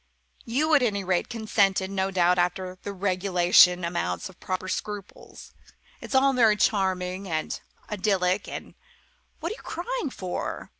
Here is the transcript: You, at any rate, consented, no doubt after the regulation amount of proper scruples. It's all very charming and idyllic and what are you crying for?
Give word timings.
You, 0.45 0.73
at 0.73 0.81
any 0.81 1.03
rate, 1.03 1.29
consented, 1.29 1.91
no 1.91 2.09
doubt 2.09 2.39
after 2.39 2.79
the 2.81 2.91
regulation 2.91 3.85
amount 3.85 4.27
of 4.29 4.39
proper 4.39 4.67
scruples. 4.67 5.53
It's 6.01 6.15
all 6.15 6.33
very 6.33 6.57
charming 6.57 7.29
and 7.29 7.61
idyllic 7.87 8.47
and 8.47 8.73
what 9.41 9.51
are 9.51 9.55
you 9.57 9.61
crying 9.61 10.09
for? 10.09 10.69